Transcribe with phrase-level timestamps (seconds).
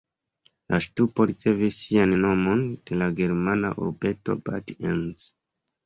[0.71, 5.33] La ŝtupo ricevis sian nomon de la germana urbeto Bad Ems.